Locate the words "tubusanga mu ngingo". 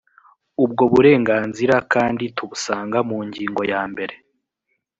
2.35-3.61